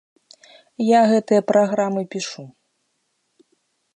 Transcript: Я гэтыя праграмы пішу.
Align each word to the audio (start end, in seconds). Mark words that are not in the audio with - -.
Я 0.85 1.01
гэтыя 1.11 1.41
праграмы 1.51 2.01
пішу. 2.15 2.43